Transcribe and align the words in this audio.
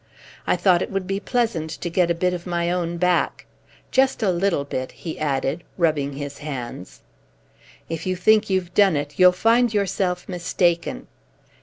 I 0.47 0.55
thought 0.55 0.81
it 0.81 0.89
would 0.89 1.05
be 1.05 1.19
pleasant 1.19 1.69
to 1.69 1.87
get 1.87 2.09
a 2.09 2.15
bit 2.15 2.33
of 2.33 2.47
my 2.47 2.71
own 2.71 2.97
back. 2.97 3.45
Just 3.91 4.23
a 4.23 4.31
little 4.31 4.63
bit," 4.63 4.93
he 4.93 5.19
added, 5.19 5.63
rubbing 5.77 6.13
his 6.13 6.39
hands. 6.39 7.01
"If 7.87 8.07
you 8.07 8.15
think 8.15 8.49
you've 8.49 8.73
done 8.73 8.95
it, 8.95 9.19
you'll 9.19 9.31
find 9.31 9.71
yourself 9.71 10.27
mistaken." 10.27 11.05